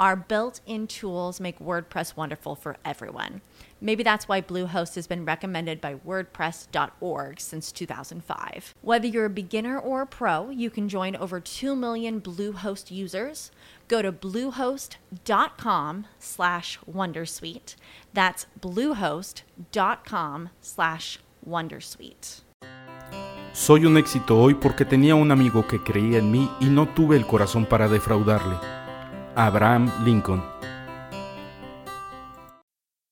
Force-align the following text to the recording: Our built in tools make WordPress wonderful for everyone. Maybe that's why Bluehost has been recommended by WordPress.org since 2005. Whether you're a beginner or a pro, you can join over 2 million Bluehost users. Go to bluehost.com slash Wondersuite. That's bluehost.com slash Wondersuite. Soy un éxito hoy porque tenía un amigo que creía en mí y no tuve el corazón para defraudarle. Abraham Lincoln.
Our 0.00 0.16
built 0.16 0.60
in 0.66 0.86
tools 0.88 1.40
make 1.40 1.60
WordPress 1.60 2.16
wonderful 2.16 2.56
for 2.56 2.76
everyone. 2.84 3.42
Maybe 3.80 4.02
that's 4.02 4.26
why 4.26 4.40
Bluehost 4.40 4.94
has 4.96 5.06
been 5.06 5.24
recommended 5.24 5.80
by 5.80 5.96
WordPress.org 5.96 7.38
since 7.38 7.70
2005. 7.70 8.74
Whether 8.82 9.06
you're 9.06 9.26
a 9.26 9.30
beginner 9.30 9.78
or 9.78 10.02
a 10.02 10.06
pro, 10.06 10.50
you 10.50 10.70
can 10.70 10.88
join 10.88 11.14
over 11.14 11.38
2 11.38 11.76
million 11.76 12.20
Bluehost 12.20 12.90
users. 12.90 13.50
Go 13.86 14.02
to 14.02 14.10
bluehost.com 14.10 16.06
slash 16.18 16.78
Wondersuite. 16.90 17.76
That's 18.12 18.46
bluehost.com 18.60 20.48
slash 20.60 21.18
Wondersuite. 21.46 22.40
Soy 23.52 23.86
un 23.86 23.96
éxito 23.96 24.40
hoy 24.40 24.54
porque 24.54 24.84
tenía 24.84 25.14
un 25.14 25.30
amigo 25.30 25.68
que 25.68 25.78
creía 25.78 26.18
en 26.18 26.32
mí 26.32 26.50
y 26.58 26.66
no 26.66 26.88
tuve 26.88 27.16
el 27.16 27.26
corazón 27.26 27.66
para 27.66 27.86
defraudarle. 27.86 28.83
Abraham 29.36 29.90
Lincoln. 30.04 30.53